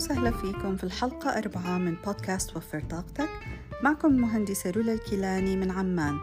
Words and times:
وسهلا 0.00 0.30
فيكم 0.30 0.76
في 0.76 0.84
الحلقة 0.84 1.38
أربعة 1.38 1.78
من 1.78 1.94
بودكاست 1.94 2.56
وفر 2.56 2.80
طاقتك. 2.80 3.28
معكم 3.82 4.08
المهندسة 4.08 4.70
رولا 4.70 4.92
الكيلاني 4.92 5.56
من 5.56 5.70
عمان. 5.70 6.18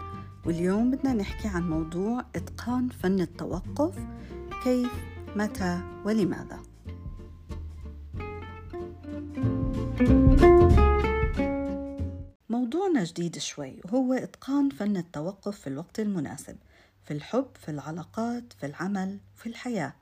واليوم 0.46 0.92
بدنا 0.92 1.14
نحكي 1.14 1.48
عن 1.48 1.70
موضوع 1.70 2.26
إتقان 2.36 2.90
فن 2.90 3.22
التوقف. 3.22 4.00
كيف 4.64 4.92
متى 5.36 5.82
ولماذا؟ 6.06 6.60
موضوعنا 12.50 13.04
جديد 13.04 13.38
شوي 13.38 13.82
وهو 13.86 14.14
إتقان 14.14 14.70
فن 14.70 14.98
التوقف 14.98 15.60
في 15.60 15.68
الوقت 15.68 16.00
المناسب 16.00 16.58
في 17.04 17.14
الحب 17.14 17.48
في 17.66 17.70
العلاقات 17.70 18.54
في 18.60 18.66
العمل 18.66 19.18
في 19.36 19.50
الحياة. 19.50 19.94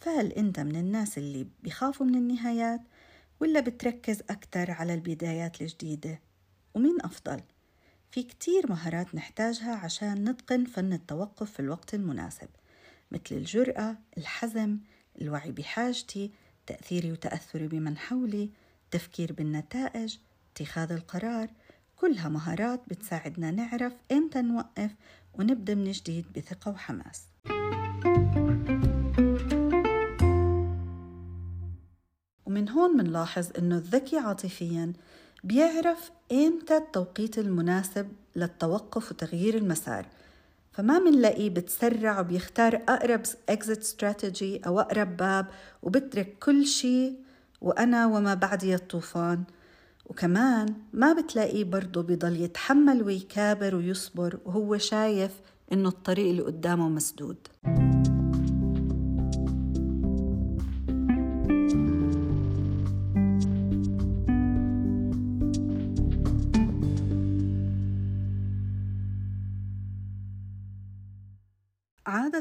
فهل 0.00 0.32
أنت 0.32 0.60
من 0.60 0.76
الناس 0.76 1.18
اللي 1.18 1.46
بيخافوا 1.62 2.06
من 2.06 2.14
النهايات؟ 2.14 2.80
ولا 3.40 3.60
بتركز 3.60 4.22
أكتر 4.30 4.70
على 4.70 4.94
البدايات 4.94 5.60
الجديدة 5.60 6.20
ومين 6.74 6.96
أفضل؟ 7.00 7.40
في 8.10 8.22
كتير 8.22 8.70
مهارات 8.70 9.14
نحتاجها 9.14 9.74
عشان 9.74 10.28
نتقن 10.28 10.64
فن 10.64 10.92
التوقف 10.92 11.52
في 11.52 11.60
الوقت 11.60 11.94
المناسب 11.94 12.48
مثل 13.10 13.22
الجرأة، 13.32 13.96
الحزم، 14.18 14.78
الوعي 15.22 15.52
بحاجتي، 15.52 16.32
تأثيري 16.66 17.12
وتأثري 17.12 17.68
بمن 17.68 17.98
حولي، 17.98 18.50
التفكير 18.84 19.32
بالنتائج، 19.32 20.18
اتخاذ 20.52 20.92
القرار، 20.92 21.50
كلها 21.96 22.28
مهارات 22.28 22.82
بتساعدنا 22.88 23.50
نعرف 23.50 23.92
إمتى 24.12 24.42
نوقف 24.42 24.94
ونبدأ 25.34 25.74
من 25.74 25.90
جديد 25.90 26.32
بثقة 26.32 26.70
وحماس. 26.70 27.22
ومن 32.68 32.78
هون 32.78 32.96
منلاحظ 32.96 33.46
إنه 33.58 33.76
الذكي 33.76 34.18
عاطفياً 34.18 34.92
بيعرف 35.44 36.10
إمتى 36.32 36.76
التوقيت 36.76 37.38
المناسب 37.38 38.08
للتوقف 38.36 39.10
وتغيير 39.10 39.56
المسار. 39.56 40.06
فما 40.72 40.98
منلاقيه 40.98 41.50
بتسرع 41.50 42.20
وبيختار 42.20 42.82
أقرب 42.88 43.26
exit 43.26 43.82
strategy 43.82 44.66
أو 44.66 44.80
أقرب 44.80 45.16
باب 45.16 45.46
وبترك 45.82 46.36
كل 46.40 46.66
شيء 46.66 47.14
وأنا 47.60 48.06
وما 48.06 48.34
بعدي 48.34 48.74
الطوفان. 48.74 49.44
وكمان 50.06 50.74
ما 50.92 51.12
بتلاقيه 51.12 51.64
برضه 51.64 52.02
بضل 52.02 52.40
يتحمل 52.40 53.02
ويكابر 53.02 53.74
ويصبر 53.74 54.38
وهو 54.44 54.78
شايف 54.78 55.32
إنه 55.72 55.88
الطريق 55.88 56.28
اللي 56.30 56.42
قدامه 56.42 56.88
مسدود. 56.88 57.36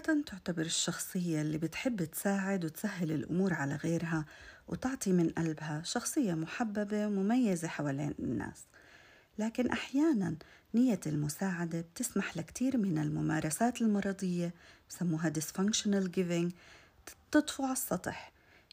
تعتبر 0.07 0.61
الشخصية 0.61 1.41
اللي 1.41 1.57
بتحب 1.57 2.03
تساعد 2.03 2.65
وتسهل 2.65 3.11
الأمور 3.11 3.53
على 3.53 3.75
غيرها 3.75 4.25
وتعطي 4.67 5.11
من 5.11 5.29
قلبها 5.29 5.81
شخصية 5.85 6.33
محببة 6.33 7.07
ومميزة 7.07 7.67
حوالين 7.67 8.13
الناس. 8.19 8.63
لكن 9.39 9.69
أحيانا 9.69 10.35
نية 10.73 10.99
المساعدة 11.07 11.81
بتسمح 11.81 12.37
لكثير 12.37 12.77
من 12.77 12.97
الممارسات 12.97 13.81
المرضية 13.81 14.53
بسموها 14.89 15.33
dysfunctional 15.33 16.07
giving 16.17 16.51
تطفو 17.31 17.63
على 17.63 17.73
السطح. 17.73 18.31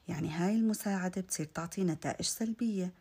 يعني 0.08 0.30
هاي 0.30 0.54
المساعدة 0.54 1.20
بتصير 1.20 1.46
تعطي 1.46 1.84
نتائج 1.84 2.24
سلبية 2.24 2.92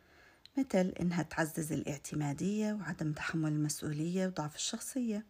مثل 0.58 0.94
إنها 1.00 1.24
تعزز 1.24 1.72
الاعتمادية 1.72 2.74
وعدم 2.74 3.14
تحمل 3.14 3.52
المسؤولية 3.52 4.28
وضعف 4.28 4.56
الشخصية. 4.56 5.26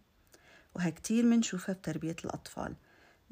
وهي 0.75 0.91
كتير 0.91 1.25
منشوفها 1.25 1.75
بتربية 1.75 2.15
الأطفال. 2.25 2.75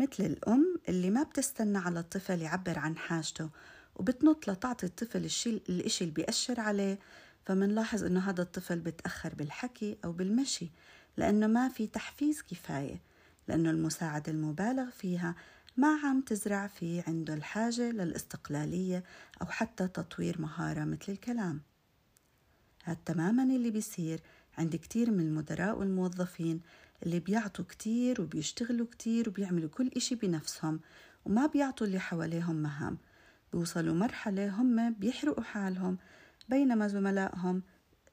مثل 0.02 0.26
الأم 0.26 0.80
اللي 0.90 1.10
ما 1.10 1.24
بتستنى 1.24 1.78
على 1.78 2.00
الطفل 2.00 2.42
يعبر 2.42 2.80
عن 2.80 2.98
حاجته 2.98 3.50
وبتنط 3.96 4.50
لتعطي 4.50 4.86
الطفل 4.86 5.26
الشيء 5.26 5.62
الإشي 5.70 6.04
اللي 6.04 6.14
بيأشر 6.14 6.60
عليه. 6.60 7.00
فمنلاحظ 7.46 8.04
إنه 8.04 8.20
هذا 8.30 8.42
الطفل 8.42 8.80
بتأخر 8.80 9.36
بالحكي 9.36 9.98
أو 10.06 10.12
بالمشي 10.12 10.70
لأنه 11.18 11.48
ما 11.48 11.70
في 11.70 11.88
تحفيز 11.88 12.42
كفاية 12.42 13.02
لأنه 13.48 13.70
المساعدة 13.70 14.32
المبالغ 14.32 14.90
فيها 14.90 15.36
ما 15.78 16.00
عم 16.04 16.22
تزرع 16.22 16.68
فيه 16.68 17.04
عنده 17.08 17.34
الحاجة 17.34 17.92
للاستقلالية 17.92 19.04
أو 19.42 19.46
حتى 19.46 19.88
تطوير 19.88 20.42
مهارة 20.42 20.84
مثل 20.84 21.12
الكلام. 21.12 21.62
هذا 22.84 22.98
تماما 23.06 23.44
اللي 23.44 23.72
بيصير 23.72 24.20
عند 24.58 24.76
كتير 24.76 25.12
من 25.12 25.20
المدراء 25.20 25.80
والموظفين 25.80 26.62
اللي 27.04 27.20
بيعطوا 27.20 27.66
كتير 27.70 28.22
وبيشتغلوا 28.22 28.88
كتير 28.92 29.30
وبيعملوا 29.30 29.70
كل 29.70 29.92
إشي 29.96 30.16
بنفسهم 30.16 30.80
وما 31.26 31.46
بيعطوا 31.46 31.88
اللي 31.88 32.00
حواليهم 32.00 32.56
مهام. 32.56 32.98
بيوصلوا 33.54 33.96
مرحلة 33.96 34.62
هم 34.62 34.94
بيحرقوا 34.94 35.44
حالهم 35.44 35.98
بينما 36.50 36.88
زملائهم 36.88 37.62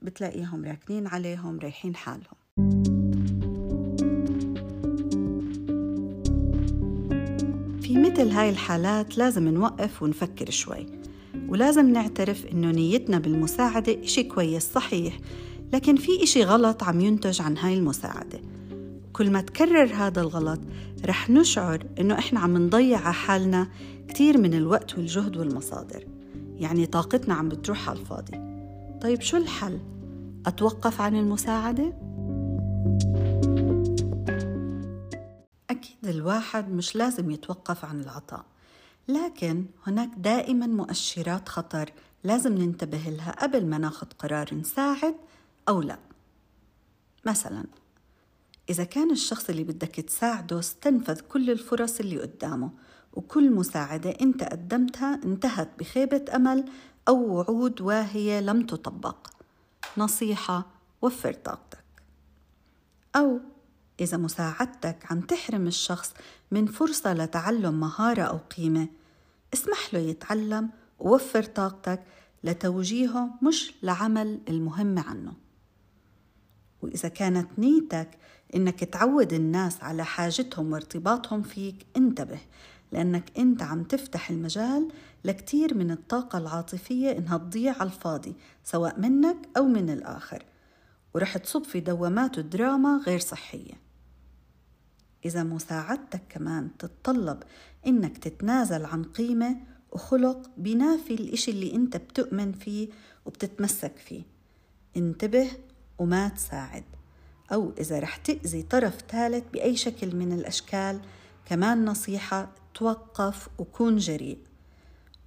بتلاقيهم 0.02 0.64
راكنين 0.64 1.06
عليهم 1.06 1.58
رايحين 1.58 1.96
حالهم. 1.96 2.38
في 7.82 7.98
مثل 7.98 8.28
هاي 8.28 8.50
الحالات 8.50 9.18
لازم 9.18 9.48
نوقف 9.48 10.02
ونفكر 10.02 10.50
شوي 10.50 10.86
ولازم 11.48 11.92
نعترف 11.92 12.46
إنه 12.46 12.70
نيتنا 12.70 13.18
بالمساعدة 13.18 14.04
إشي 14.04 14.22
كويس 14.22 14.72
صحيح 14.72 15.18
لكن 15.72 15.96
في 15.96 16.22
إشي 16.22 16.44
غلط 16.44 16.82
عم 16.82 17.00
ينتج 17.00 17.42
عن 17.42 17.58
هاي 17.58 17.74
المساعدة. 17.74 18.40
كل 19.18 19.30
ما 19.30 19.40
تكرر 19.40 19.94
هذا 19.94 20.20
الغلط 20.20 20.60
رح 21.04 21.30
نشعر 21.30 21.86
إنه 22.00 22.18
إحنا 22.18 22.40
عم 22.40 22.56
نضيع 22.56 22.98
على 22.98 23.14
حالنا 23.14 23.68
كتير 24.08 24.38
من 24.38 24.54
الوقت 24.54 24.94
والجهد 24.94 25.36
والمصادر 25.36 26.04
يعني 26.56 26.86
طاقتنا 26.86 27.34
عم 27.34 27.48
بتروح 27.48 27.88
على 27.88 28.00
الفاضي 28.00 28.40
طيب 29.00 29.20
شو 29.20 29.36
الحل؟ 29.36 29.78
أتوقف 30.46 31.00
عن 31.00 31.16
المساعدة؟ 31.16 31.84
أكيد 35.70 36.06
الواحد 36.06 36.70
مش 36.70 36.96
لازم 36.96 37.30
يتوقف 37.30 37.84
عن 37.84 38.00
العطاء 38.00 38.44
لكن 39.08 39.64
هناك 39.86 40.10
دائما 40.16 40.66
مؤشرات 40.66 41.48
خطر 41.48 41.92
لازم 42.24 42.58
ننتبه 42.58 42.98
لها 43.06 43.32
قبل 43.32 43.66
ما 43.66 43.78
ناخذ 43.78 44.06
قرار 44.18 44.54
نساعد 44.54 45.14
أو 45.68 45.82
لا 45.82 45.98
مثلا 47.24 47.64
إذا 48.70 48.84
كان 48.84 49.10
الشخص 49.10 49.50
اللي 49.50 49.64
بدك 49.64 49.94
تساعده 49.94 50.58
استنفذ 50.58 51.20
كل 51.20 51.50
الفرص 51.50 52.00
اللي 52.00 52.20
قدامه 52.20 52.70
وكل 53.12 53.50
مساعدة 53.50 54.10
أنت 54.10 54.44
قدمتها 54.44 55.20
انتهت 55.24 55.68
بخيبة 55.78 56.24
أمل 56.34 56.64
أو 57.08 57.16
وعود 57.16 57.80
واهية 57.80 58.40
لم 58.40 58.66
تطبق. 58.66 59.16
نصيحة 59.96 60.66
وفر 61.02 61.32
طاقتك. 61.32 61.84
أو 63.16 63.40
إذا 64.00 64.16
مساعدتك 64.16 64.96
عم 65.10 65.20
تحرم 65.20 65.66
الشخص 65.66 66.14
من 66.50 66.66
فرصة 66.66 67.12
لتعلم 67.14 67.80
مهارة 67.80 68.22
أو 68.22 68.38
قيمة 68.56 68.88
اسمح 69.54 69.94
له 69.94 70.00
يتعلم 70.00 70.70
ووفر 70.98 71.42
طاقتك 71.42 72.02
لتوجيهه 72.44 73.30
مش 73.42 73.74
لعمل 73.82 74.40
المهم 74.48 74.98
عنه. 74.98 75.47
وإذا 76.82 77.08
كانت 77.08 77.58
نيتك 77.58 78.08
إنك 78.54 78.84
تعود 78.84 79.32
الناس 79.32 79.82
على 79.82 80.04
حاجتهم 80.04 80.72
وارتباطهم 80.72 81.42
فيك 81.42 81.86
انتبه 81.96 82.38
لأنك 82.92 83.38
أنت 83.38 83.62
عم 83.62 83.82
تفتح 83.82 84.30
المجال 84.30 84.88
لكتير 85.24 85.74
من 85.74 85.90
الطاقة 85.90 86.38
العاطفية 86.38 87.18
إنها 87.18 87.38
تضيع 87.38 87.72
على 87.72 87.90
الفاضي 87.90 88.34
سواء 88.64 89.00
منك 89.00 89.36
أو 89.56 89.64
من 89.64 89.90
الآخر. 89.90 90.44
ورح 91.14 91.36
تصب 91.38 91.64
في 91.64 91.80
دوامات 91.80 92.38
ودراما 92.38 93.02
غير 93.06 93.18
صحية. 93.18 93.74
إذا 95.24 95.42
مساعدتك 95.42 96.22
كمان 96.28 96.70
تتطلب 96.78 97.42
إنك 97.86 98.18
تتنازل 98.18 98.84
عن 98.84 99.02
قيمة 99.04 99.56
وخلق 99.92 100.50
بينافي 100.56 101.14
الإشي 101.14 101.50
اللي 101.50 101.74
أنت 101.74 101.96
بتؤمن 101.96 102.52
فيه 102.52 102.88
وبتتمسك 103.26 103.96
فيه. 103.96 104.22
انتبه 104.96 105.50
وما 105.98 106.28
تساعد. 106.28 106.84
أو 107.52 107.72
إذا 107.78 107.98
رح 107.98 108.16
تأذي 108.16 108.62
طرف 108.62 108.98
ثالث 109.10 109.44
بأي 109.52 109.76
شكل 109.76 110.16
من 110.16 110.32
الأشكال 110.32 111.00
كمان 111.46 111.84
نصيحة 111.84 112.48
توقف 112.74 113.48
وكون 113.58 113.96
جريء. 113.96 114.38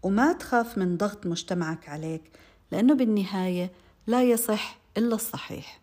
وما 0.03 0.33
تخاف 0.33 0.77
من 0.77 0.97
ضغط 0.97 1.25
مجتمعك 1.25 1.89
عليك 1.89 2.21
لأنه 2.71 2.93
بالنهاية 2.93 3.71
لا 4.07 4.23
يصح 4.23 4.77
إلا 4.97 5.15
الصحيح. 5.15 5.81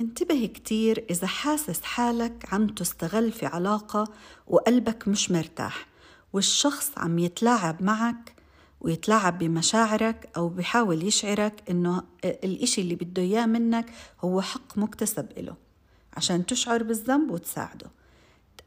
انتبه 0.00 0.46
كتير 0.46 1.04
إذا 1.10 1.26
حاسس 1.26 1.82
حالك 1.82 2.54
عم 2.54 2.66
تستغل 2.66 3.32
في 3.32 3.46
علاقة 3.46 4.04
وقلبك 4.46 5.08
مش 5.08 5.30
مرتاح 5.30 5.86
والشخص 6.32 6.90
عم 6.96 7.18
يتلاعب 7.18 7.82
معك 7.82 8.34
ويتلاعب 8.82 9.38
بمشاعرك 9.38 10.28
أو 10.36 10.48
بيحاول 10.48 11.02
يشعرك 11.02 11.62
إنه 11.70 12.02
الإشي 12.24 12.80
اللي 12.80 12.94
بده 12.94 13.22
إياه 13.22 13.46
منك 13.46 13.86
هو 14.20 14.40
حق 14.40 14.78
مكتسب 14.78 15.26
إله 15.38 15.54
عشان 16.16 16.46
تشعر 16.46 16.82
بالذنب 16.82 17.30
وتساعده. 17.30 17.90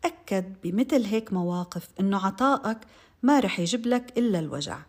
تأكد 0.01 0.53
بمثل 0.63 1.03
هيك 1.05 1.33
مواقف 1.33 1.89
إنه 1.99 2.25
عطائك 2.25 2.77
ما 3.23 3.39
رح 3.39 3.59
يجيب 3.59 3.87
لك 3.87 4.17
إلا 4.17 4.39
الوجع. 4.39 4.79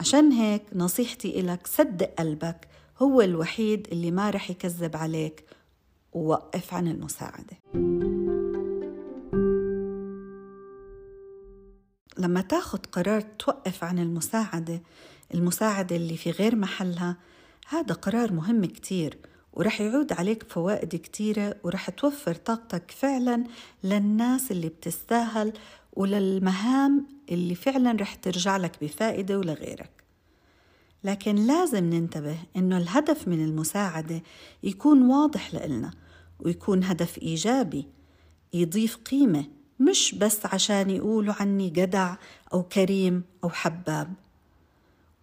عشان 0.00 0.32
هيك 0.32 0.62
نصيحتي 0.74 1.40
إلك 1.40 1.66
صدق 1.66 2.14
قلبك 2.18 2.68
هو 2.98 3.20
الوحيد 3.20 3.88
اللي 3.92 4.10
ما 4.10 4.30
رح 4.30 4.50
يكذب 4.50 4.96
عليك 4.96 5.44
ووقف 6.12 6.74
عن 6.74 6.88
المساعدة. 6.88 8.13
لما 12.24 12.40
تاخد 12.40 12.86
قرار 12.86 13.20
توقف 13.20 13.84
عن 13.84 13.98
المساعدة 13.98 14.82
المساعدة 15.34 15.96
اللي 15.96 16.16
في 16.16 16.30
غير 16.30 16.56
محلها 16.56 17.16
هذا 17.68 17.94
قرار 17.94 18.32
مهم 18.32 18.64
كتير 18.64 19.18
ورح 19.52 19.80
يعود 19.80 20.12
عليك 20.12 20.42
فوائد 20.42 20.96
كتيرة 20.96 21.56
ورح 21.62 21.90
توفر 21.90 22.34
طاقتك 22.34 22.90
فعلا 22.90 23.44
للناس 23.84 24.50
اللي 24.50 24.68
بتستاهل 24.68 25.52
وللمهام 25.92 27.06
اللي 27.30 27.54
فعلا 27.54 27.92
رح 28.00 28.14
ترجع 28.14 28.56
لك 28.56 28.72
بفائدة 28.84 29.38
ولغيرك. 29.38 29.90
لكن 31.04 31.34
لازم 31.34 31.84
ننتبه 31.84 32.38
إنه 32.56 32.76
الهدف 32.78 33.28
من 33.28 33.44
المساعدة 33.44 34.22
يكون 34.62 35.02
واضح 35.02 35.54
لإلنا 35.54 35.90
ويكون 36.38 36.84
هدف 36.84 37.18
إيجابي 37.18 37.86
يضيف 38.52 38.96
قيمة 38.96 39.44
مش 39.80 40.14
بس 40.14 40.46
عشان 40.46 40.90
يقولوا 40.90 41.34
عني 41.40 41.70
جدع 41.70 42.16
أو 42.52 42.62
كريم 42.62 43.24
أو 43.44 43.48
حباب. 43.48 44.14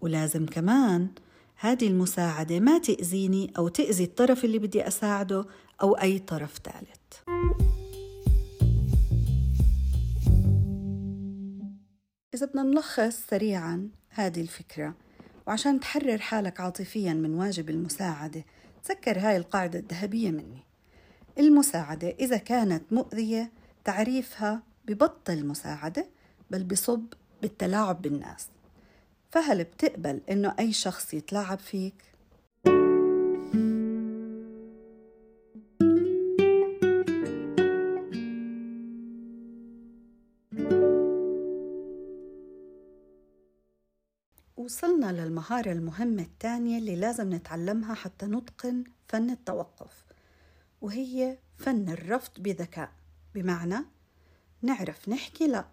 ولازم 0.02 0.46
كمان 0.46 1.08
هذه 1.56 1.88
المساعدة 1.88 2.60
ما 2.60 2.78
تأذيني 2.78 3.54
أو 3.58 3.68
تأذي 3.68 4.04
الطرف 4.04 4.46
اللي 4.46 4.60
بدي 4.60 4.88
أساعده 4.88 5.46
أو 5.82 5.94
أي 5.94 6.20
طرف 6.20 6.60
ثالث. 6.64 7.32
إذا 12.34 12.46
بدنا 12.46 12.64
نلخص 12.64 13.28
سريعا 13.30 13.90
هذه 14.10 14.42
الفكرة 14.42 14.96
وعشان 15.48 15.80
تحرر 15.80 16.18
حالك 16.18 16.60
عاطفيا 16.60 17.14
من 17.14 17.34
واجب 17.34 17.70
المساعدة 17.70 18.46
تذكر 18.84 19.20
هاي 19.20 19.38
القاعدة 19.38 19.80
الذهبية 19.80 20.32
مني. 20.32 20.64
المساعدة 21.40 22.10
إذا 22.20 22.38
كانت 22.38 22.94
مؤذية 22.94 23.52
تعريفها 23.84 24.64
ببطل 24.86 25.46
مساعدة 25.46 26.08
بل 26.52 26.64
بصب 26.64 27.06
بالتلاعب 27.42 28.02
بالناس 28.02 28.48
فهل 29.32 29.64
بتقبل 29.64 30.22
إنه 30.30 30.56
أي 30.60 30.74
شخص 30.74 31.14
يتلاعب 31.14 31.60
فيك؟ 31.60 32.12
وصلنا 44.58 45.12
للمهارة 45.12 45.72
المهمة 45.72 46.22
الثانية 46.22 46.78
اللي 46.78 46.96
لازم 46.96 47.34
نتعلمها 47.34 47.94
حتى 47.94 48.26
نتقن 48.26 48.84
فن 49.08 49.30
التوقف 49.30 50.06
وهي 50.82 51.38
فن 51.58 51.90
الرفض 51.90 52.32
بذكاء 52.40 52.92
بمعنى 53.36 53.86
نعرف 54.62 55.10
نحكي 55.10 55.48
لا. 55.48 55.66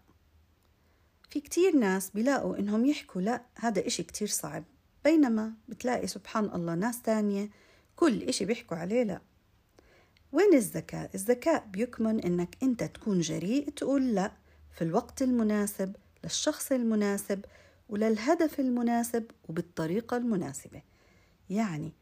في 1.31 1.40
كتير 1.40 1.76
ناس 1.76 2.10
بيلاقوا 2.10 2.58
إنهم 2.58 2.87
يحكوا 2.87 3.20
لا 3.20 3.43
هذا 3.55 3.87
إشي 3.87 4.02
كتير 4.02 4.28
صعب. 4.28 4.64
بينما 5.05 5.52
بتلاقي 5.69 6.06
سبحان 6.06 6.44
الله 6.44 6.75
ناس 6.75 7.02
تانية 7.02 7.50
كل 7.96 8.22
إشي 8.22 8.44
بيحكوا 8.44 8.76
عليه 8.76 9.02
لا. 9.02 9.20
وين 10.32 10.55
الذكاء؟ 10.55 11.10
الذكاء 11.14 11.66
بيكمن 11.66 12.20
إنك 12.20 12.56
أنت 12.62 12.84
تكون 12.84 13.20
جريء 13.20 13.70
تقول 13.70 14.14
لا 14.14 14.32
في 14.70 14.82
الوقت 14.82 15.22
المناسب 15.22 15.96
للشخص 16.25 16.72
المناسب 16.72 17.44
وللهدف 17.88 18.60
المناسب 18.60 19.31
وبالطريقة 19.49 20.16
المناسبة. 20.16 20.82
يعني 21.50 21.93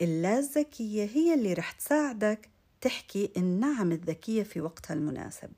اللا 0.00 0.38
الذكية 0.38 1.04
هي 1.04 1.34
اللي 1.34 1.52
رح 1.52 1.72
تساعدك 1.72 2.50
تحكي 2.84 3.32
النعم 3.36 3.92
الذكية 3.92 4.42
في 4.42 4.60
وقتها 4.60 4.94
المناسب. 4.94 5.50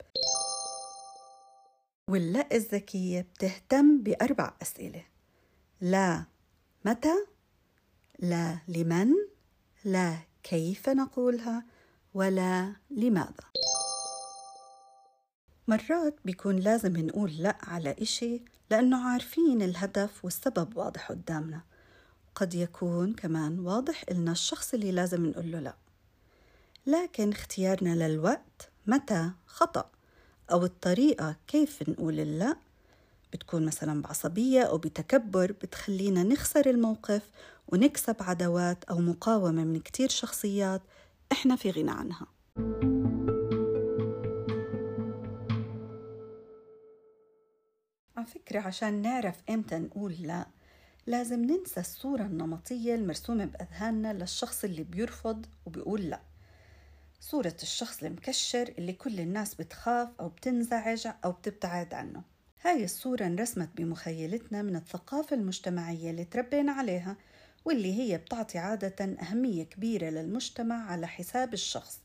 واللأ 2.11 2.49
الذكية 2.53 3.21
بتهتم 3.21 4.03
بأربع 4.03 4.55
أسئلة. 4.63 5.05
لا 5.81 6.25
متى؟ 6.85 7.27
لا 8.19 8.59
لمن؟ 8.69 9.13
لا 9.85 10.19
كيف 10.43 10.89
نقولها؟ 10.89 11.65
ولا 12.15 12.73
لماذا؟ 12.91 13.45
مرات 15.69 16.17
بيكون 16.25 16.57
لازم 16.57 16.97
نقول 16.97 17.37
لأ 17.37 17.59
على 17.63 17.97
إشي 17.99 18.43
لأنه 18.71 19.09
عارفين 19.09 19.63
الهدف 19.63 20.25
والسبب 20.25 20.77
واضح 20.77 21.09
قدامنا. 21.09 21.61
قد 22.35 22.55
يكون 22.55 23.15
كمان 23.15 23.59
واضح 23.59 24.05
إلنا 24.11 24.33
الشخص 24.33 24.75
اللي 24.75 24.93
لازم 24.93 25.27
نقول 25.27 25.53
له 25.53 25.61
لأ. 25.61 25.86
لكن 26.87 27.33
اختيارنا 27.33 28.09
للوقت 28.09 28.71
متى؟ 28.87 29.31
خطأ. 29.47 29.91
أو 30.53 30.65
الطريقة 30.65 31.37
كيف 31.47 31.89
نقول 31.89 32.17
لا؟ 32.17 32.57
بتكون 33.33 33.67
مثلا 33.67 34.03
بعصبية 34.03 34.63
أو 34.63 34.79
بتكبر 34.79 35.53
بتخلينا 35.53 36.23
نخسر 36.23 36.71
الموقف 36.71 37.23
ونكسب 37.69 38.17
عدوات 38.21 38.85
أو 38.85 38.99
مقاومة 38.99 39.65
من 39.65 39.81
كتير 39.81 40.09
شخصيات 40.09 40.83
إحنا 41.33 41.57
في 41.57 41.71
غنى 41.71 41.91
عنها. 41.91 42.27
على 48.17 48.27
فكرة 48.27 48.61
عشان 48.61 49.03
نعرف 49.03 49.43
إمتى 49.51 49.79
نقول 49.79 50.13
لا 50.21 50.47
لازم 51.07 51.45
ننسى 51.45 51.81
الصورة 51.81 52.23
النمطية 52.23 52.95
المرسومة 52.95 53.45
بأذهاننا 53.45 54.13
للشخص 54.13 54.65
اللي 54.65 54.83
بيرفض 54.83 55.47
وبيقول 55.67 56.01
لأ. 56.03 56.21
صورة 57.21 57.57
الشخص 57.63 58.03
المكشر 58.03 58.75
اللي 58.79 58.93
كل 58.93 59.21
الناس 59.21 59.55
بتخاف 59.55 60.09
أو 60.21 60.29
بتنزعج 60.29 61.09
أو 61.25 61.33
بتبتعد 61.33 61.95
عنه. 61.95 62.23
هاي 62.63 62.85
الصورة 62.85 63.27
انرسمت 63.27 63.69
بمخيلتنا 63.77 64.63
من 64.63 64.77
الثقافة 64.77 65.37
المجتمعية 65.37 66.11
اللي 66.11 66.25
تربينا 66.25 66.73
عليها 66.73 67.17
واللي 67.65 67.95
هي 67.99 68.19
بتعطي 68.19 68.59
عادة 68.59 69.17
أهمية 69.23 69.63
كبيرة 69.65 70.11
للمجتمع 70.11 70.91
على 70.91 71.07
حساب 71.07 71.55
الشخص. 71.55 72.01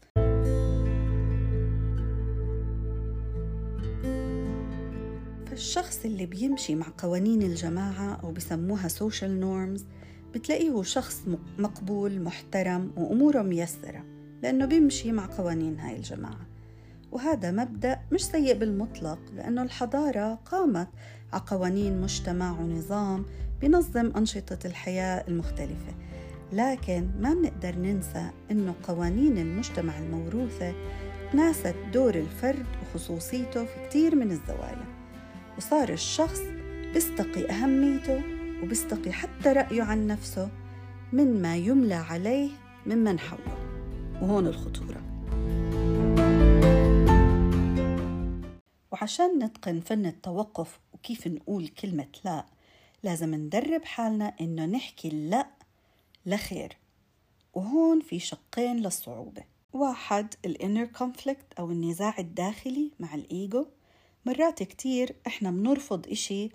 فالشخص 5.48 6.06
اللي 6.06 6.26
بيمشي 6.26 6.76
مع 6.76 6.88
قوانين 6.98 7.42
الجماعة 7.42 8.20
أو 8.24 8.32
بسموها 8.32 8.90
social 8.90 9.42
norms 9.44 9.82
بتلاقيه 10.34 10.84
شخص 10.84 11.22
مقبول 11.58 12.22
محترم 12.22 12.94
وأموره 12.98 13.42
ميسرة. 13.42 14.11
لأنه 14.44 14.66
بيمشي 14.66 15.12
مع 15.12 15.26
قوانين 15.26 15.80
هاي 15.80 15.96
الجماعة. 15.96 16.48
وهذا 17.12 17.52
مبدأ 17.52 18.00
مش 18.12 18.26
سيء 18.26 18.58
بالمطلق 18.58 19.20
لأنه 19.36 19.64
الحضارة 19.64 20.36
قامت 20.36 20.88
على 21.34 21.44
قوانين 21.48 22.02
مجتمع 22.02 22.52
ونظام 22.52 23.26
بنظم 23.62 24.12
أنشطة 24.18 24.60
الحياة 24.66 25.26
المختلفة. 25.28 25.94
لكن 26.54 27.10
ما 27.20 27.34
بنقدر 27.34 27.76
ننسى 27.76 28.30
أنه 28.52 28.76
قوانين 28.84 29.38
المجتمع 29.38 30.00
الموروثة 30.00 30.74
ناست 31.34 31.76
دور 31.94 32.16
الفرد 32.16 32.66
وخصوصيته 32.82 33.66
في 33.66 33.88
كتير 33.90 34.16
من 34.16 34.32
الزوايا. 34.32 34.86
وصار 35.58 35.90
الشخص 35.90 36.42
بيستقي 36.94 37.50
أهميته 37.50 38.22
وبيستقي 38.64 39.12
حتى 39.12 39.50
رأيه 39.50 39.84
عن 39.84 40.08
نفسه 40.08 40.50
من 41.14 41.42
ما 41.42 41.56
يملى 41.56 41.94
عليه 41.94 42.50
ممن 42.86 43.20
حوله. 43.20 43.61
وهون 44.22 44.48
الخطورة. 44.48 45.02
وعشان 48.92 49.44
نتقن 49.44 49.80
فن 49.80 50.06
التوقف 50.06 50.80
وكيف 50.94 51.28
نقول 51.28 51.68
كلمة 51.68 52.08
لا 52.26 52.46
لازم 53.04 53.36
ندرب 53.36 53.86
حالنا 53.86 54.34
إنه 54.42 54.66
نحكي 54.66 55.10
لا 55.10 55.48
لخير. 56.26 56.78
وهون 57.54 58.02
في 58.02 58.20
شقين 58.20 58.78
للصعوبة. 58.78 59.44
واحد 59.74 60.34
ال 60.46 60.52
inner 60.52 60.86
conflict 60.86 61.54
أو 61.60 61.72
النزاع 61.72 62.16
الداخلي 62.20 62.92
مع 63.00 63.16
الإيجو 63.16 63.66
مرات 64.26 64.64
كتير 64.64 65.16
إحنا 65.28 65.52
بنرفض 65.52 66.08
إشي 66.08 66.50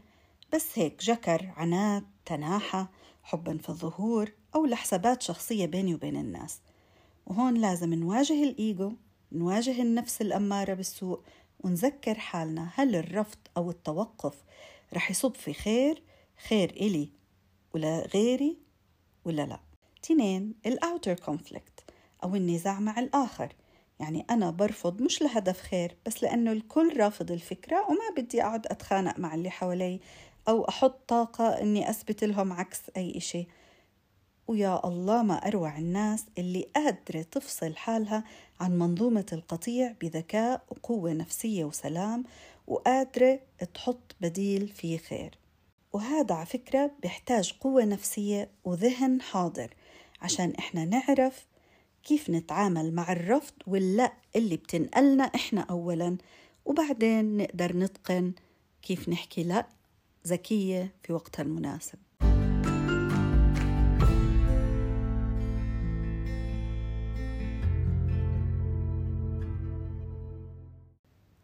بس 0.54 0.78
هيك 0.78 1.02
جكر 1.02 1.52
عناد 1.56 2.04
تناحة 2.26 2.90
حبا 3.23 3.58
في 3.58 3.68
الظهور 3.68 4.32
أو 4.54 4.66
لحسابات 4.66 5.23
شخصية 5.23 5.66
بيني 5.66 5.94
وبين 5.94 6.16
الناس. 6.16 6.61
وهون 7.26 7.54
لازم 7.54 7.95
نواجه 7.95 8.42
الإيجو 8.45 8.92
نواجه 9.33 9.83
النفس 9.83 10.23
الأمارة 10.23 10.75
بالسوء 10.75 11.21
ونذكر 11.61 12.14
حالنا 12.14 12.71
هل 12.75 12.97
الرفض 12.97 13.38
أو 13.56 13.71
التوقف 13.71 14.35
رح 14.95 15.11
يصب 15.11 15.35
في 15.35 15.52
خير 15.52 16.02
خير 16.49 16.71
إلي 16.71 17.09
ولا 17.75 18.06
غيري 18.14 18.59
ولا 19.25 19.47
لا. 19.47 19.61
تنين 20.02 20.54
الأوتر 20.66 21.14
كونفليكت 21.14 21.85
أو 22.25 22.35
النزاع 22.35 22.80
مع 22.80 22.99
الآخر. 22.99 23.52
يعني 24.00 24.26
أنا 24.30 24.50
برفض 24.50 25.02
مش 25.02 25.23
لهدف 25.23 25.61
خير 25.61 25.97
بس 26.06 26.23
لأنه 26.23 26.52
الكل 26.52 26.97
رافض 26.97 27.30
الفكرة 27.30 27.87
وما 27.90 28.23
بدي 28.23 28.42
أقعد 28.42 28.66
أتخانق 28.66 29.18
مع 29.18 29.35
اللي 29.35 29.50
حوالي 29.50 30.00
أو 30.49 30.68
أحط 30.68 31.09
طاقة 31.09 31.49
إني 31.49 31.90
أثبت 31.90 32.25
لهم 32.25 32.52
عكس 32.52 32.80
أي 32.97 33.16
إشي. 33.16 33.47
ويا 34.49 34.87
الله 34.88 35.23
ما 35.23 35.35
أروع 35.49 35.79
الناس 35.79 36.25
اللي 36.38 36.69
قادرة 36.76 37.23
تفصل 37.23 37.76
حالها 37.76 38.25
عن 38.61 38.79
منظومة 38.79 39.26
القطيع 39.33 39.95
بذكاء 40.00 40.62
وقوة 40.69 41.12
نفسية 41.12 41.65
وسلام 41.65 42.25
وقادرة 42.67 43.41
تحط 43.75 44.17
بديل 44.21 44.69
فيه 44.69 44.99
خير. 44.99 45.38
وهذا 45.93 46.35
على 46.35 46.47
فكرة 46.47 46.91
بيحتاج 47.03 47.53
قوة 47.61 47.85
نفسية 47.85 48.50
وذهن 48.65 49.21
حاضر 49.21 49.75
عشان 50.23 50.50
إحنا 50.59 50.85
نعرف 50.85 51.47
كيف 52.05 52.31
نتعامل 52.31 52.95
مع 52.95 53.12
الرفض 53.12 53.55
واللا 53.67 54.12
اللي 54.37 54.57
بتنقلنا 54.57 55.25
إحنا 55.25 55.61
أولا 55.61 56.17
وبعدين 56.65 57.37
نقدر 57.37 57.76
نتقن 57.76 58.33
كيف 58.83 59.09
نحكي 59.09 59.43
لا 59.43 59.67
ذكية 60.26 60.95
في 61.03 61.12
وقتها 61.12 61.43
المناسب. 61.43 61.99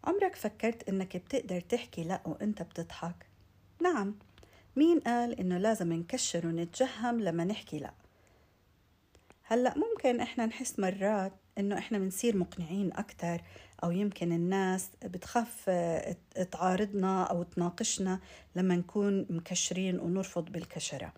عمرك 0.04 0.37
فكرت 0.37 0.88
إنك 0.88 1.16
بتقدر 1.16 1.61
تحكي 1.61 2.04
لأ 2.04 2.21
وإنت 2.25 2.62
بتضحك؟ 2.62 3.26
نعم 3.82 4.14
مين 4.76 5.00
قال 5.00 5.40
إنه 5.40 5.59
لازم 5.59 5.92
نكشر 5.92 6.47
ونتجهم 6.47 7.21
لما 7.21 7.44
نحكي 7.44 7.78
لأ؟ 7.78 7.94
هلأ 9.42 9.75
ممكن 9.78 10.21
إحنا 10.21 10.47
نحس 10.47 10.78
مرات 10.78 11.32
إنه 11.59 11.78
إحنا 11.78 11.99
بنصير 11.99 12.37
مقنعين 12.37 12.92
أكتر 12.92 13.42
أو 13.85 13.90
يمكن 13.90 14.32
الناس 14.32 14.90
بتخاف 15.04 15.71
تعارضنا 16.50 17.23
أو 17.25 17.42
تناقشنا 17.42 18.21
لما 18.56 18.76
نكون 18.76 19.26
مكشرين 19.30 20.00
ونرفض 20.00 20.44
بالكشرة 20.52 21.12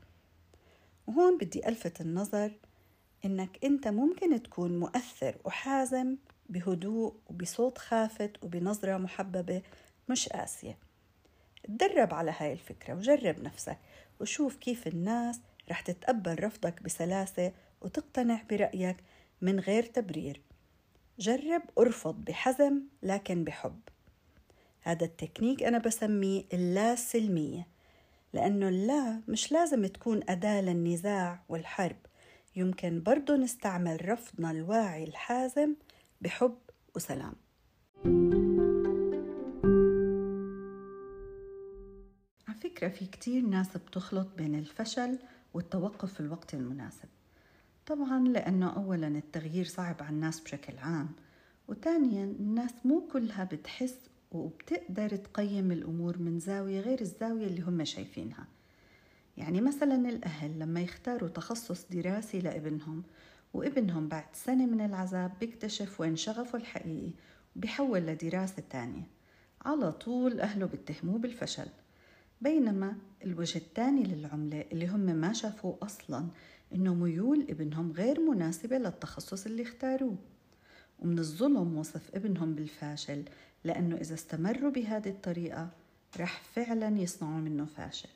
وهون 1.06 1.38
بدي 1.38 1.68
ألفت 1.68 2.00
النظر 2.00 2.50
إنك 3.24 3.64
أنت 3.64 3.88
ممكن 3.88 4.42
تكون 4.42 4.78
مؤثر 4.78 5.36
وحازم 5.44 6.16
بهدوء 6.48 7.14
وبصوت 7.26 7.78
خافت 7.78 8.44
وبنظرة 8.44 8.96
محببة 8.96 9.62
مش 10.08 10.28
قاسية. 10.28 10.78
تدرب 11.64 12.14
على 12.14 12.34
هاي 12.38 12.52
الفكرة 12.52 12.94
وجرب 12.94 13.42
نفسك 13.42 13.78
وشوف 14.20 14.56
كيف 14.56 14.86
الناس 14.86 15.40
رح 15.70 15.80
تتقبل 15.80 16.44
رفضك 16.44 16.82
بسلاسة 16.82 17.52
وتقتنع 17.80 18.42
برأيك 18.50 18.96
من 19.40 19.60
غير 19.60 19.82
تبرير. 19.82 20.42
جرب 21.18 21.62
أرفض 21.78 22.24
بحزم 22.24 22.82
لكن 23.02 23.44
بحب. 23.44 23.80
هذا 24.80 25.04
التكنيك 25.04 25.62
أنا 25.62 25.78
بسميه 25.78 26.44
اللا 26.52 26.94
سلمية 26.94 27.66
لأنه 28.32 28.68
اللا 28.68 29.22
مش 29.28 29.52
لازم 29.52 29.86
تكون 29.86 30.20
أداة 30.28 30.60
للنزاع 30.60 31.42
والحرب. 31.48 31.96
يمكن 32.56 33.02
برضو 33.02 33.36
نستعمل 33.36 34.08
رفضنا 34.08 34.50
الواعي 34.50 35.04
الحازم 35.04 35.74
بحب 36.20 36.58
وسلام. 36.96 37.34
على 42.48 42.56
فكرة 42.62 42.88
في 42.88 43.06
كتير 43.06 43.42
ناس 43.42 43.76
بتخلط 43.76 44.28
بين 44.36 44.54
الفشل 44.54 45.18
والتوقف 45.54 46.14
في 46.14 46.20
الوقت 46.20 46.54
المناسب. 46.54 47.08
طبعا 47.86 48.28
لأنه 48.28 48.76
أولا 48.76 49.08
التغيير 49.08 49.64
صعب 49.64 49.96
على 50.00 50.10
الناس 50.10 50.40
بشكل 50.40 50.78
عام 50.78 51.08
وثانيا 51.68 52.24
الناس 52.24 52.72
مو 52.84 53.08
كلها 53.12 53.44
بتحس 53.44 53.98
وبتقدر 54.32 55.16
تقيم 55.16 55.72
الأمور 55.72 56.18
من 56.18 56.40
زاوية 56.40 56.80
غير 56.80 57.00
الزاوية 57.00 57.46
اللي 57.46 57.60
هم 57.60 57.84
شايفينها. 57.84 58.46
يعني 59.36 59.60
مثلا 59.60 60.08
الأهل 60.08 60.58
لما 60.58 60.80
يختاروا 60.80 61.28
تخصص 61.28 61.86
دراسي 61.90 62.40
لابنهم 62.40 63.02
وابنهم 63.54 64.08
بعد 64.08 64.24
سنة 64.32 64.66
من 64.66 64.80
العذاب 64.80 65.32
بيكتشف 65.40 66.00
وين 66.00 66.16
شغفه 66.16 66.58
الحقيقي 66.58 67.10
وبيحول 67.56 68.00
لدراسة 68.00 68.62
تانية. 68.70 69.02
على 69.64 69.92
طول 69.92 70.40
أهله 70.40 70.66
بيتهموه 70.66 71.18
بالفشل. 71.18 71.66
بينما 72.40 72.96
الوجه 73.24 73.58
الثاني 73.58 74.02
للعملة 74.02 74.64
اللي 74.72 74.86
هم 74.86 75.00
ما 75.00 75.32
شافوه 75.32 75.78
أصلا 75.82 76.26
إنه 76.74 76.94
ميول 76.94 77.46
ابنهم 77.50 77.92
غير 77.92 78.20
مناسبة 78.20 78.78
للتخصص 78.78 79.46
اللي 79.46 79.62
اختاروه. 79.62 80.16
ومن 80.98 81.18
الظلم 81.18 81.78
وصف 81.78 82.14
ابنهم 82.14 82.54
بالفاشل 82.54 83.24
لأنه 83.64 83.96
إذا 83.96 84.14
استمروا 84.14 84.70
بهذه 84.70 85.08
الطريقة 85.08 85.68
رح 86.20 86.42
فعلا 86.42 86.98
يصنعوا 86.98 87.40
منه 87.40 87.64
فاشل. 87.64 88.08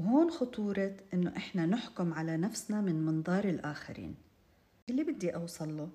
وهون 0.00 0.30
خطورة 0.30 0.96
إنه 1.14 1.36
إحنا 1.36 1.66
نحكم 1.66 2.14
على 2.14 2.36
نفسنا 2.36 2.80
من 2.80 3.04
منظار 3.04 3.44
الآخرين. 3.44 4.14
اللي 4.88 5.04
بدي 5.04 5.34
أوصل 5.34 5.76
له 5.76 5.88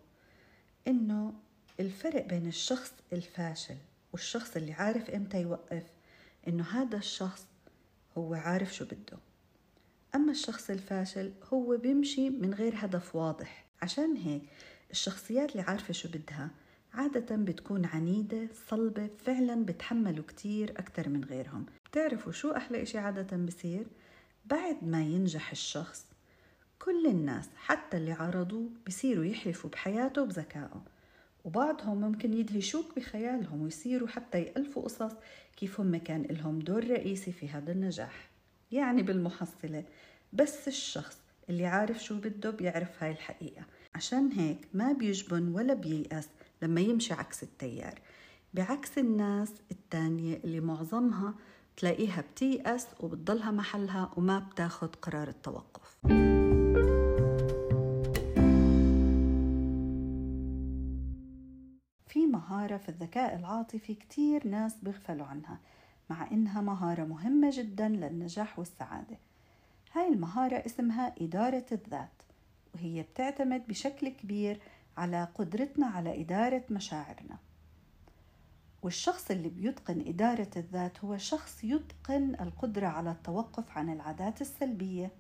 إنه 0.88 1.34
الفرق 1.80 2.28
بين 2.28 2.48
الشخص 2.48 2.94
الفاشل 3.14 3.76
والشخص 4.14 4.56
اللي 4.56 4.74
عارف 4.74 5.10
إمتى 5.10 5.42
يوقف 5.42 5.84
إنه 6.48 6.64
هذا 6.64 6.98
الشخص 6.98 7.48
هو 8.18 8.34
عارف 8.34 8.76
شو 8.76 8.86
بده. 8.86 9.18
أما 10.16 10.32
الشخص 10.32 10.70
الفاشل 10.70 11.32
هو 11.54 11.78
بيمشي 11.78 12.30
من 12.30 12.54
غير 12.54 12.74
هدف 12.78 13.16
واضح. 13.16 13.66
عشان 13.82 14.18
هيك 14.18 14.42
الشخصيات 14.92 15.52
اللي 15.52 15.62
عارفة 15.62 15.94
شو 15.94 16.10
بدها 16.10 16.50
عادة 16.96 17.36
بتكون 17.36 17.86
عنيدة 17.86 18.48
صلبة 18.70 19.10
فعلا 19.26 19.66
بتحملوا 19.66 20.24
كتير 20.28 20.74
أكتر 20.78 21.10
من 21.10 21.24
غيرهم. 21.24 21.66
بتعرفوا 21.92 22.32
شو 22.32 22.52
أحلى 22.52 22.82
إشي 22.82 22.98
عادة 22.98 23.38
بصير؟ 23.38 23.88
بعد 24.46 24.78
ما 24.82 25.02
ينجح 25.02 25.52
الشخص 25.52 26.06
كل 26.80 27.06
الناس 27.08 27.50
حتى 27.56 27.98
اللي 27.98 28.12
عارضوه 28.12 28.70
بصيروا 28.88 29.26
يحلفوا 29.26 29.70
بحياته 29.70 30.22
وبذكائه. 30.22 30.84
وبعضهم 31.46 32.02
ممكن 32.02 32.34
يدهشوك 32.34 32.96
بخيالهم 32.96 33.62
ويصيروا 33.62 34.08
حتى 34.08 34.42
يألفوا 34.42 34.84
قصص 34.84 35.14
كيف 35.58 35.80
هم 35.80 35.98
كان 35.98 36.22
لهم 36.22 36.60
دور 36.60 36.88
رئيسي 36.88 37.32
في 37.32 37.50
هذا 37.50 37.72
النجاح. 37.72 38.30
يعني 38.72 39.02
بالمحصلة 39.02 39.84
بس 40.34 40.68
الشخص 40.68 41.18
اللي 41.50 41.66
عارف 41.66 42.04
شو 42.04 42.20
بده 42.20 42.50
بيعرف 42.50 43.04
هاي 43.04 43.12
الحقيقة. 43.12 43.66
عشان 43.96 44.32
هيك 44.32 44.68
ما 44.74 44.92
بيجبن 44.94 45.48
ولا 45.48 45.74
بييأس 45.74 46.30
لما 46.62 46.82
يمشي 46.82 47.14
عكس 47.14 47.44
التيار. 47.44 48.02
بعكس 48.54 48.98
الناس 48.98 49.54
التانية 49.72 50.36
اللي 50.44 50.60
معظمها 50.60 51.34
تلاقيها 51.78 52.22
بتيأس 52.22 52.88
وبتضلها 53.00 53.52
محلها 53.52 54.12
وما 54.18 54.40
بتاخد 54.40 54.96
قرار 54.96 55.28
التوقف. 55.28 55.98
في 62.08 62.26
مهارة 62.28 62.78
في 62.78 62.90
الذكاء 62.90 63.36
العاطفي 63.36 63.94
كتير 63.94 64.48
ناس 64.48 64.76
بيغفلوا 64.84 65.26
عنها 65.26 65.60
مع 66.10 66.32
إنها 66.32 66.62
مهارة 66.62 67.04
مهمة 67.04 67.50
جدا 67.54 67.88
للنجاح 67.88 68.60
والسعادة. 68.60 69.18
هاي 69.94 70.08
المهارة 70.08 70.56
اسمها 70.66 71.16
إدارة 71.22 71.66
الذات 71.72 72.12
وهي 72.76 73.02
بتعتمد 73.04 73.68
بشكل 73.68 74.10
كبير 74.10 74.60
على 74.98 75.28
قدرتنا 75.36 75.86
على 75.86 76.22
إدارة 76.22 76.64
مشاعرنا. 76.70 77.38
والشخص 78.84 79.32
اللي 79.32 79.50
بيتقن 79.50 80.08
إدارة 80.08 80.50
الذات 80.58 81.04
هو 81.04 81.18
شخص 81.18 81.64
يتقن 81.64 82.36
القدرة 82.42 82.88
على 82.88 83.12
التوقف 83.12 83.78
عن 83.78 83.90
العادات 83.90 84.42
السلبية. 84.42 85.12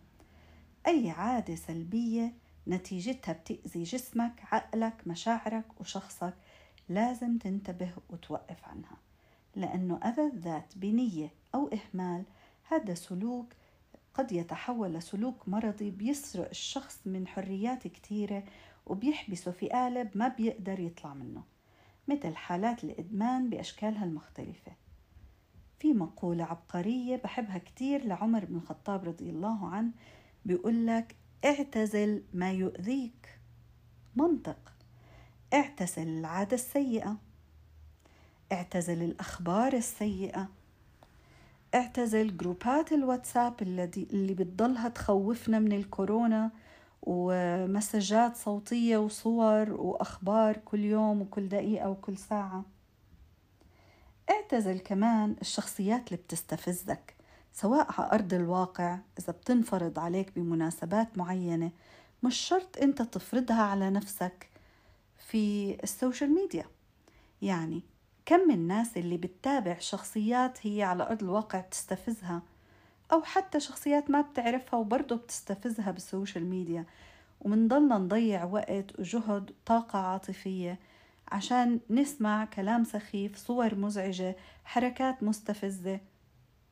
أي 0.87 1.09
عادة 1.09 1.55
سلبية 1.55 2.33
نتيجتها 2.67 3.33
بتأذي 3.33 3.83
جسمك 3.83 4.33
عقلك 4.51 5.07
مشاعرك 5.07 5.65
وشخصك 5.81 6.33
لازم 6.89 7.37
تنتبه 7.37 7.91
وتوقف 8.09 8.65
عنها. 8.67 8.97
لأنه 9.55 9.97
أذى 9.97 10.21
الذات 10.21 10.77
بنية 10.77 11.31
أو 11.55 11.69
إهمال 11.69 12.23
هذا 12.63 12.93
سلوك 12.93 13.53
قد 14.13 14.31
يتحول 14.31 14.93
لسلوك 14.93 15.49
مرضي 15.49 15.91
بيسرق 15.91 16.49
الشخص 16.49 16.99
من 17.05 17.27
حريات 17.27 17.87
كتيرة 17.87 18.43
وبيحبسه 18.85 19.51
في 19.51 19.69
قالب 19.69 20.09
ما 20.15 20.27
بيقدر 20.27 20.79
يطلع 20.79 21.13
منه 21.13 21.43
مثل 22.07 22.35
حالات 22.35 22.83
الإدمان 22.83 23.49
بأشكالها 23.49 24.05
المختلفة. 24.05 24.71
في 25.79 25.93
مقولة 25.93 26.43
عبقرية 26.43 27.15
بحبها 27.15 27.57
كتير 27.57 28.05
لعمر 28.05 28.45
بن 28.45 28.55
الخطاب 28.55 29.05
رضي 29.05 29.29
الله 29.29 29.67
عنه 29.67 29.91
بيقول 30.45 30.87
لك 30.87 31.15
اعتزل 31.45 32.23
ما 32.33 32.51
يؤذيك. 32.51 33.39
منطق. 34.15 34.73
اعتزل 35.53 36.07
العادة 36.07 36.55
السيئة. 36.55 37.17
اعتزل 38.51 39.03
الأخبار 39.03 39.73
السيئة. 39.73 40.49
اعتزل 41.75 42.37
جروبات 42.37 42.91
الواتساب 42.91 43.61
الذي 43.61 44.07
اللي 44.13 44.33
بتضلها 44.33 44.89
تخوفنا 44.89 45.59
من 45.59 45.71
الكورونا. 45.71 46.51
ومسجات 47.05 48.35
صوتية 48.35 48.97
وصور 48.97 49.71
وأخبار 49.71 50.57
كل 50.57 50.79
يوم 50.79 51.21
وكل 51.21 51.49
دقيقة 51.49 51.89
وكل 51.89 52.17
ساعة. 52.17 52.63
اعتزل 54.29 54.79
كمان 54.79 55.35
الشخصيات 55.41 56.07
اللي 56.07 56.23
بتستفزك 56.23 57.15
سواء 57.53 57.87
على 57.97 58.11
أرض 58.11 58.33
الواقع 58.33 58.99
إذا 59.19 59.33
بتنفرض 59.33 59.99
عليك 59.99 60.31
بمناسبات 60.35 61.17
معينة 61.17 61.71
مش 62.23 62.35
شرط 62.35 62.77
أنت 62.77 63.01
تفرضها 63.01 63.61
على 63.61 63.89
نفسك 63.89 64.49
في 65.17 65.75
ال 65.83 65.90
social 65.90 66.35
media. 66.35 66.65
يعني 67.41 67.83
كم 68.25 68.51
الناس 68.51 68.97
اللي 68.97 69.17
بتتابع 69.17 69.77
شخصيات 69.79 70.67
هي 70.67 70.83
على 70.83 71.03
أرض 71.03 71.23
الواقع 71.23 71.59
بتستفزها؟ 71.59 72.41
أو 73.11 73.23
حتى 73.23 73.59
شخصيات 73.59 74.09
ما 74.09 74.21
بتعرفها 74.21 74.79
وبرضه 74.79 75.15
بتستفزها 75.15 75.91
بال 75.91 76.05
social 76.05 76.45
media. 76.45 76.85
ومنضلنا 77.41 77.97
نضيع 77.97 78.43
وقت 78.43 78.99
وجهد 78.99 79.51
طاقة 79.65 79.99
عاطفية 79.99 80.79
عشان 81.27 81.79
نسمع 81.89 82.45
كلام 82.45 82.83
سخيف 82.83 83.37
صور 83.37 83.75
مزعجة 83.75 84.35
حركات 84.65 85.23
مستفزة. 85.23 85.99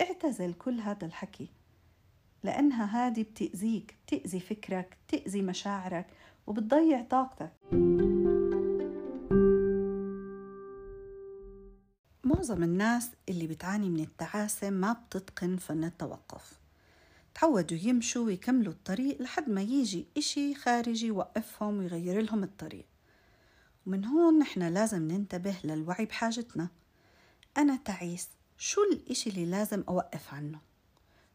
اعتزل 0.02 0.54
كل 0.54 0.80
هذا 0.80 1.06
الحكي 1.06 1.50
لأنها 2.44 3.08
هذه 3.08 3.24
بتأذيك 3.24 3.96
بتأذي 4.06 4.40
فكرك 4.40 4.98
بتأذي 5.08 5.42
مشاعرك 5.42 6.08
وبتضيع 6.48 7.02
طاقتك. 7.02 7.52
معظم 12.44 12.64
الناس 12.64 13.10
اللي 13.30 13.48
بتعاني 13.48 13.90
من 13.90 14.00
التعاسة 14.00 14.70
ما 14.70 14.94
بتتقن 14.94 15.58
فن 15.58 15.84
التوقف. 15.84 16.60
تعودوا 17.36 17.78
يمشوا 17.78 18.26
ويكملوا 18.26 18.74
الطريق 18.74 19.22
لحد 19.22 19.50
ما 19.50 19.62
يجي 19.62 20.08
إشي 20.18 20.56
خارجي 20.56 21.08
يوقفهم 21.08 21.78
ويغير 21.78 22.22
لهم 22.22 22.44
الطريق. 22.44 22.86
ومن 23.86 24.06
هون 24.06 24.40
نحن 24.40 24.64
لازم 24.64 25.08
ننتبه 25.08 25.56
للوعي 25.64 26.06
بحاجتنا. 26.06 26.70
أنا 27.58 27.76
تعيس 27.76 28.28
شو 28.58 28.82
الإشي 28.94 29.30
اللي 29.30 29.46
لازم 29.46 29.84
أوقف 29.90 30.34
عنه؟ 30.34 30.60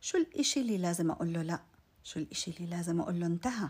شو 0.00 0.18
الإشي 0.18 0.60
اللي 0.60 0.78
لازم 0.78 1.10
أقول 1.10 1.32
له 1.32 1.42
لأ؟ 1.42 1.60
شو 2.04 2.20
الإشي 2.20 2.50
اللي 2.50 2.66
لازم 2.70 3.00
أقول 3.00 3.20
له 3.20 3.26
انتهى؟ 3.26 3.68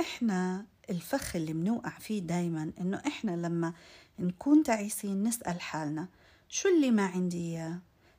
إحنا 0.00 0.66
الفخ 0.90 1.36
اللي 1.36 1.52
بنوقع 1.52 1.90
فيه 1.98 2.20
دايما 2.20 2.72
إنه 2.80 3.02
إحنا 3.06 3.30
لما 3.30 3.72
نكون 4.18 4.62
تعيسين 4.62 5.22
نسأل 5.22 5.60
حالنا 5.60 6.08
شو 6.48 6.68
اللي 6.68 6.90
ما 6.90 7.06
عندي 7.06 7.38
إياه؟ 7.38 7.78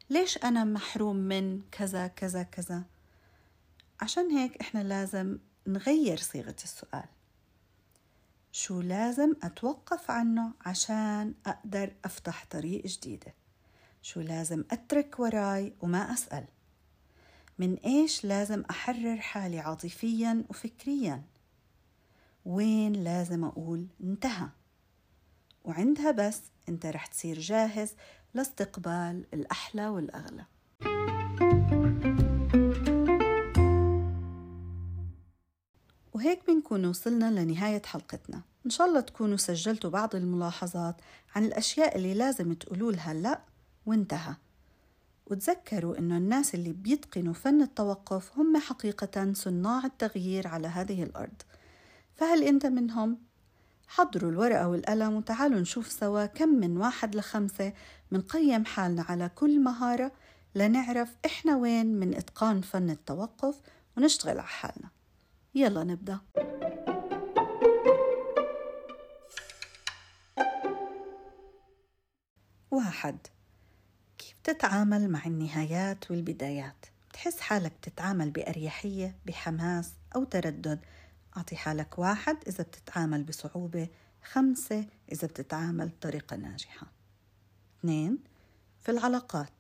ليش 0.10 0.38
أنا 0.38 0.64
محروم 0.64 1.16
من 1.16 1.62
كذا 1.72 2.08
كذا 2.08 2.44
كذا؟ 2.44 2.84
عشان 4.02 4.32
هيك 4.32 4.58
إحنا 4.62 4.84
لازم 4.84 5.38
نغير 5.68 6.18
صيغة 6.18 6.56
السؤال. 6.64 7.06
شو 8.52 8.82
لازم 8.82 9.34
أتوقف 9.44 10.12
عنه 10.12 10.54
عشان 10.66 11.34
أقدر 11.46 11.94
أفتح 12.06 12.46
طريق 12.50 12.88
جديدة؟ 12.88 13.34
شو 14.02 14.22
لازم 14.22 14.64
أترك 14.72 15.20
وراي 15.20 15.74
وما 15.82 16.14
أسأل؟ 16.14 16.46
من 17.60 17.76
إيش 17.76 18.26
لازم 18.26 18.64
أحرر 18.70 19.18
حالي 19.18 19.60
عاطفيا 19.60 20.44
وفكريا؟ 20.50 21.24
وين 22.48 22.94
لازم 22.94 23.44
أقول 23.44 23.88
انتهى؟ 24.04 24.50
وعندها 25.64 26.12
بس 26.12 26.42
أنت 26.70 26.86
رح 26.86 27.06
تصير 27.06 27.40
جاهز 27.40 27.94
لاستقبال 28.34 29.26
الأحلى 29.34 29.88
والأغلى. 29.88 30.46
وهيك 36.14 36.48
بنكون 36.48 36.86
وصلنا 36.86 37.40
لنهاية 37.42 37.82
حلقتنا. 37.86 38.42
إن 38.66 38.70
شاء 38.70 38.88
الله 38.88 39.00
تكونوا 39.00 39.38
سجلتوا 39.38 39.90
بعض 39.90 40.16
الملاحظات 40.16 40.96
عن 41.36 41.46
الأشياء 41.46 41.98
اللي 41.98 42.14
لازم 42.14 42.54
تقولوا 42.54 42.92
لها 42.92 43.14
لأ 43.14 43.42
وانتهى. 43.86 44.36
وتذكروا 45.26 46.00
أنه 46.00 46.18
الناس 46.18 46.56
اللي 46.56 46.74
بيتقنوا 46.74 47.34
فن 47.34 47.62
التوقف 47.62 48.40
هم 48.40 48.58
حقيقة 48.58 49.34
صناع 49.34 49.86
التغيير 49.86 50.48
على 50.48 50.68
هذه 50.68 51.04
الأرض. 51.04 51.42
فهل 52.18 52.44
أنت 52.44 52.66
منهم؟ 52.66 53.18
حضروا 53.88 54.32
الورقة 54.32 54.68
والقلم 54.68 55.14
وتعالوا 55.14 55.60
نشوف 55.60 55.92
سوا 55.92 56.26
كم 56.26 56.50
من 56.50 56.78
واحد 56.78 57.16
لخمسة 57.16 57.74
منقيم 58.12 58.66
حالنا 58.66 59.06
على 59.10 59.30
كل 59.36 59.60
مهارة 59.60 60.12
لنعرف 60.56 61.16
إحنا 61.26 61.56
وين 61.56 62.00
من 62.00 62.16
إتقان 62.16 62.62
فن 62.62 62.90
التوقف 62.90 63.62
ونشتغل 63.98 64.40
على 64.40 64.48
حالنا. 64.48 64.90
يلا 65.56 65.84
نبدأ. 65.84 66.20
واحد. 72.72 73.18
كيف 74.18 74.36
تتعامل 74.44 75.10
مع 75.10 75.26
النهايات 75.26 76.12
والبدايات؟ 76.12 76.86
بتحس 77.10 77.40
حالك 77.40 77.74
تتعامل 77.82 78.30
بأريحية 78.32 79.16
بحماس 79.26 79.92
أو 80.16 80.24
تردد؟ 80.24 80.80
أعطي 81.38 81.56
حالك 81.56 82.00
واحد 82.00 82.38
إذا 82.48 82.64
بتتعامل 82.64 83.24
بصعوبة 83.24 83.88
خمسة 84.24 84.86
إذا 85.12 85.28
بتتعامل 85.28 85.88
بطريقة 85.88 86.36
ناجحة. 86.36 86.88
اثنين 87.80 88.18
في 88.80 88.92
العلاقات. 88.92 89.52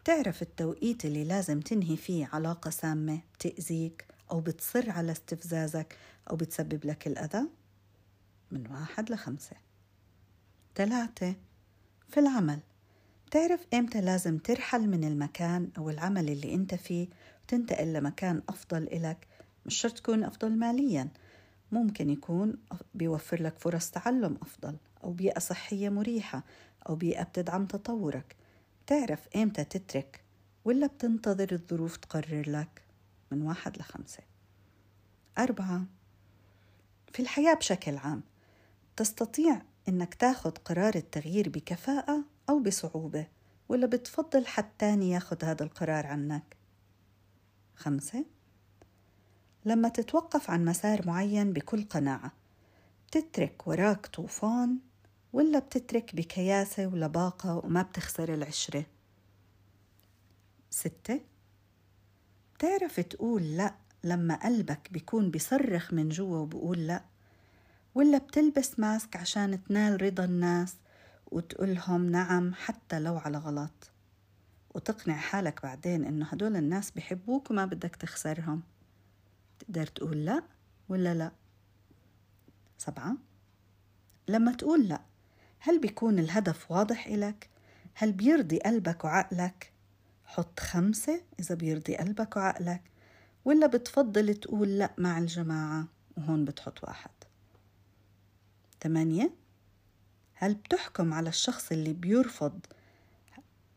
بتعرف 0.00 0.42
التوقيت 0.42 1.04
اللي 1.04 1.24
لازم 1.24 1.60
تنهي 1.60 1.96
فيه 1.96 2.28
علاقة 2.32 2.70
سامة 2.70 3.20
بتأذيك 3.34 4.06
أو 4.30 4.40
بتصر 4.40 4.90
على 4.90 5.12
استفزازك 5.12 5.96
أو 6.30 6.36
بتسبب 6.36 6.84
لك 6.84 7.06
الأذى؟ 7.06 7.42
من 8.50 8.66
واحد 8.70 9.10
لخمسة. 9.10 9.56
ثلاثة 10.74 11.34
في 12.08 12.20
العمل. 12.20 12.60
بتعرف 13.26 13.66
إمتى 13.74 14.00
لازم 14.00 14.38
ترحل 14.38 14.88
من 14.88 15.04
المكان 15.04 15.70
أو 15.78 15.90
العمل 15.90 16.28
اللي 16.28 16.54
أنت 16.54 16.74
فيه 16.74 17.08
وتنتقل 17.44 17.92
لمكان 17.92 18.42
أفضل 18.48 18.82
إلك 18.82 19.26
مش 19.66 19.74
شرط 19.74 19.92
تكون 19.92 20.24
أفضل 20.24 20.58
ماليا. 20.58 21.08
ممكن 21.72 22.10
يكون 22.10 22.56
بيوفر 22.94 23.42
لك 23.42 23.58
فرص 23.58 23.90
تعلم 23.90 24.38
أفضل 24.42 24.76
أو 25.04 25.12
بيئة 25.12 25.38
صحية 25.38 25.88
مريحة 25.88 26.44
أو 26.88 26.94
بيئة 26.94 27.22
بتدعم 27.22 27.66
تطورك. 27.66 28.36
بتعرف 28.86 29.28
إمتى 29.36 29.64
تترك 29.64 30.24
ولا 30.64 30.86
بتنتظر 30.86 31.52
الظروف 31.52 31.96
تقرر 31.96 32.50
لك؟ 32.50 32.82
من 33.30 33.42
واحد 33.42 33.78
لخمسة. 33.78 34.22
أربعة 35.38 35.84
في 37.12 37.20
الحياة 37.22 37.54
بشكل 37.54 37.96
عام 37.96 38.22
تستطيع 38.96 39.62
إنك 39.88 40.14
تاخد 40.14 40.58
قرار 40.58 40.94
التغيير 40.94 41.48
بكفاءة 41.48 42.24
أو 42.48 42.58
بصعوبة 42.58 43.26
ولا 43.68 43.86
بتفضل 43.86 44.46
حد 44.46 44.70
تاني 44.78 45.10
ياخد 45.10 45.44
هذا 45.44 45.64
القرار 45.64 46.06
عنك؟ 46.06 46.56
خمسة 47.76 48.24
لما 49.64 49.88
تتوقف 49.88 50.50
عن 50.50 50.64
مسار 50.64 51.06
معين 51.06 51.52
بكل 51.52 51.84
قناعة. 51.84 52.32
بتترك 53.06 53.66
وراك 53.66 54.06
طوفان 54.06 54.78
ولا 55.32 55.58
بتترك 55.58 56.16
بكياسة 56.16 56.86
ولباقة 56.86 57.56
وما 57.56 57.82
بتخسر 57.82 58.34
العشرة. 58.34 58.84
ستة. 60.70 61.20
بتعرف 62.54 63.00
تقول 63.00 63.56
لأ 63.56 63.74
لما 64.04 64.34
قلبك 64.34 64.88
بيكون 64.92 65.30
بيصرخ 65.30 65.92
من 65.92 66.08
جوا 66.08 66.38
وبقول 66.38 66.86
لأ. 66.86 67.02
ولا 67.94 68.18
بتلبس 68.18 68.78
ماسك 68.80 69.16
عشان 69.16 69.64
تنال 69.64 70.02
رضا 70.02 70.24
الناس 70.24 70.76
وتقولهم 71.30 72.10
نعم 72.10 72.54
حتى 72.54 73.00
لو 73.00 73.16
على 73.16 73.38
غلط. 73.38 73.90
وتقنع 74.74 75.16
حالك 75.16 75.62
بعدين 75.62 76.04
إنه 76.04 76.26
هدول 76.26 76.56
الناس 76.56 76.90
بحبوك 76.90 77.50
وما 77.50 77.64
بدك 77.64 77.96
تخسرهم. 77.96 78.62
تقدر 79.62 79.86
تقول 79.86 80.24
لا 80.24 80.42
ولا 80.88 81.14
لا 81.14 81.32
سبعة 82.78 83.16
لما 84.28 84.52
تقول 84.52 84.88
لا 84.88 85.00
هل 85.58 85.78
بيكون 85.78 86.18
الهدف 86.18 86.70
واضح 86.70 87.06
إلك؟ 87.06 87.50
هل 87.94 88.12
بيرضي 88.12 88.58
قلبك 88.58 89.04
وعقلك؟ 89.04 89.72
حط 90.24 90.60
خمسة 90.60 91.22
إذا 91.40 91.54
بيرضي 91.54 91.96
قلبك 91.96 92.36
وعقلك 92.36 92.82
ولا 93.44 93.66
بتفضل 93.66 94.34
تقول 94.34 94.78
لا 94.78 94.92
مع 94.98 95.18
الجماعة 95.18 95.86
وهون 96.16 96.44
بتحط 96.44 96.84
واحد 96.84 97.10
ثمانية 98.82 99.34
هل 100.34 100.54
بتحكم 100.54 101.14
على 101.14 101.28
الشخص 101.28 101.72
اللي 101.72 101.92
بيرفض 101.92 102.66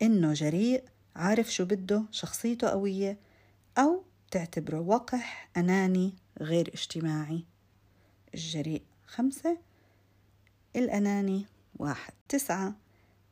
إنه 0.02 0.32
جريء 0.32 0.84
عارف 1.16 1.52
شو 1.52 1.64
بده 1.64 2.04
شخصيته 2.10 2.68
قوية 2.68 3.18
أو 3.78 4.04
تعتبره 4.30 4.80
وقح 4.80 5.48
أناني 5.56 6.14
غير 6.40 6.70
اجتماعي. 6.74 7.44
الجريء 8.34 8.82
خمسة 9.06 9.58
الأناني 10.76 11.46
واحد. 11.78 12.12
تسعة 12.28 12.74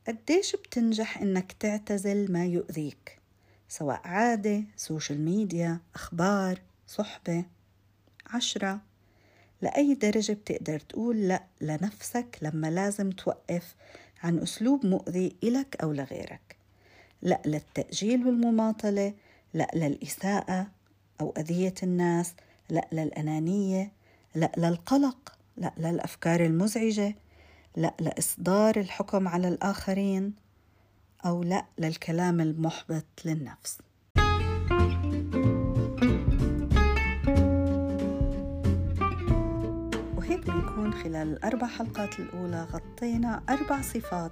قديش 0.07 0.55
بتنجح 0.55 1.17
إنك 1.17 1.51
تعتزل 1.51 2.31
ما 2.31 2.45
يؤذيك؟ 2.45 3.19
سواء 3.69 4.01
عادة 4.03 4.63
social 4.75 5.21
media 5.21 5.79
أخبار 5.95 6.61
صحبة. 6.87 7.45
عشرة 8.27 8.81
لأي 9.61 9.93
درجة 9.93 10.33
بتقدر 10.33 10.79
تقول 10.79 11.27
لأ 11.27 11.43
لنفسك 11.61 12.37
لما 12.41 12.71
لازم 12.71 13.09
توقف 13.09 13.75
عن 14.23 14.39
أسلوب 14.39 14.85
مؤذي 14.85 15.35
إلك 15.43 15.75
أو 15.83 15.91
لغيرك؟ 15.93 16.55
لأ 17.21 17.41
للتأجيل 17.45 18.27
والمماطلة 18.27 19.13
لأ 19.53 19.71
للإساءة 19.75 20.67
أو 21.21 21.33
أذية 21.37 21.73
الناس 21.83 22.33
لا 22.69 22.87
للأنانية 22.91 23.91
لا 24.35 24.51
للقلق 24.57 25.35
لا 25.57 25.73
للأفكار 25.77 26.45
المزعجة 26.45 27.15
لا 27.75 27.93
لإصدار 27.99 28.79
الحكم 28.79 29.27
على 29.27 29.47
الآخرين 29.47 30.33
أو 31.25 31.43
لا 31.43 31.65
للكلام 31.77 32.41
المحبط 32.41 33.05
للنفس. 33.25 33.77
وهيك 40.17 40.47
بنكون 40.47 40.93
خلال 40.93 41.15
الأربع 41.15 41.67
حلقات 41.67 42.19
الأولى 42.19 42.63
غطينا 42.63 43.43
أربع 43.49 43.81
صفات 43.81 44.31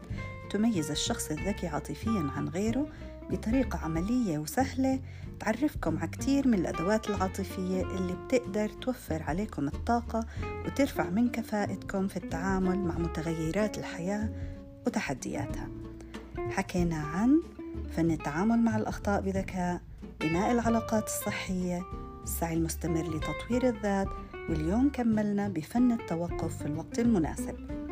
تميز 0.51 0.91
الشخص 0.91 1.31
الذكي 1.31 1.67
عاطفيا 1.67 2.31
عن 2.35 2.47
غيره 2.49 2.87
بطريقة 3.31 3.79
عملية 3.79 4.37
وسهلة. 4.37 4.99
تعرفكم 5.39 5.97
على 5.97 6.07
كتير 6.07 6.47
من 6.47 6.53
الأدوات 6.53 7.09
العاطفية 7.09 7.81
اللي 7.81 8.13
بتقدر 8.25 8.69
توفر 8.69 9.23
عليكم 9.23 9.67
الطاقة 9.67 10.25
وترفع 10.65 11.09
من 11.09 11.29
كفاءتكم 11.29 12.07
في 12.07 12.17
التعامل 12.17 12.79
مع 12.79 12.97
متغيرات 12.97 13.77
الحياة 13.77 14.29
وتحدياتها. 14.85 15.69
حكينا 16.37 16.97
عن 16.97 17.41
فن 17.95 18.11
التعامل 18.11 18.59
مع 18.59 18.77
الأخطاء 18.77 19.21
بذكاء 19.21 19.81
بناء 20.21 20.51
العلاقات 20.51 21.03
الصحية 21.03 21.83
السعي 22.23 22.53
المستمر 22.53 23.15
لتطوير 23.15 23.69
الذات 23.69 24.07
واليوم 24.49 24.89
كملنا 24.89 25.47
بفن 25.47 25.91
التوقف 25.91 26.57
في 26.57 26.65
الوقت 26.65 26.99
المناسب. 26.99 27.82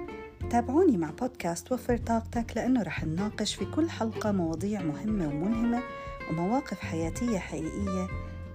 تابعوني 0.51 0.97
مع 0.97 1.09
بودكاست 1.09 1.71
وفر 1.71 1.97
طاقتك 1.97 2.45
لأنه 2.55 2.83
رح 2.83 3.03
نناقش 3.03 3.55
في 3.55 3.65
كل 3.65 3.89
حلقة 3.89 4.31
مواضيع 4.31 4.81
مهمة 4.81 5.27
وملهمة 5.27 5.83
ومواقف 6.29 6.79
حياتية 6.79 7.39
حقيقية 7.39 8.07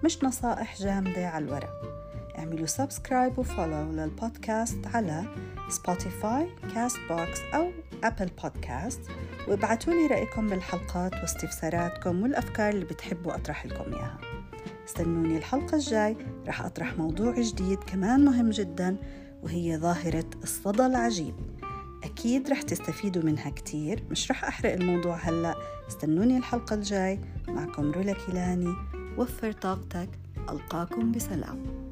مش 0.05 0.25
نصائح 0.25 0.77
جامدة 0.79 1.29
على 1.29 1.45
الورق. 1.45 1.71
اعملوا 2.39 2.67
subscribe 2.67 3.39
و 3.39 3.46
follow 3.46 3.93
للبودكاست 3.93 4.87
على 4.95 5.25
Spotify 5.69 6.49
Castbox 6.75 7.41
أو 7.55 7.71
Apple 8.05 8.31
Podcast 8.43 9.01
وابعتوا 9.49 9.93
لي 9.93 10.07
رأيكم 10.07 10.47
بالحلقات 10.47 11.15
واستفساراتكم 11.15 12.23
والأفكار 12.23 12.73
اللي 12.73 12.85
بتحبوا 12.85 13.35
أطرح 13.35 13.67
لكم 13.67 13.95
إياها. 13.95 14.19
استنوني 14.89 15.37
الحلقة 15.37 15.75
الجاي 15.75 16.17
رح 16.47 16.63
أطرح 16.63 16.99
موضوع 16.99 17.41
جديد 17.41 17.79
كمان 17.79 18.25
مهم 18.25 18.51
جدا 18.51 18.97
وهي 19.43 19.79
ظاهرة 19.79 20.31
الصدى 20.43 20.87
العجيب. 20.87 21.35
أكيد 22.05 22.51
رح 22.51 22.63
تستفيدوا 22.63 23.23
منها 23.23 23.51
كتير. 23.51 24.03
مش 24.11 24.31
رح 24.31 24.45
أحرق 24.45 24.73
الموضوع 24.73 25.17
هلأ. 25.17 25.55
استنوني 25.89 26.37
الحلقة 26.37 26.75
الجاي. 26.75 27.21
معكم 27.49 27.91
رولا 27.91 28.13
كيلاني. 28.13 28.75
وفر 29.19 29.53
طاقتك. 29.53 30.09
ألقاكم 30.51 31.13
بسلام. 31.13 31.86